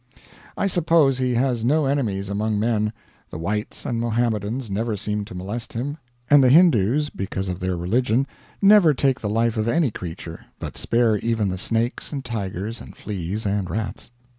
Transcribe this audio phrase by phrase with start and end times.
[0.57, 2.91] I suppose he has no enemies among men.
[3.29, 7.77] The whites and Mohammedans never seemed to molest him; and the Hindoos, because of their
[7.77, 8.25] religion,
[8.63, 12.97] never take the life of any creature, but spare even the snakes and tigers and
[12.97, 14.09] fleas and rats.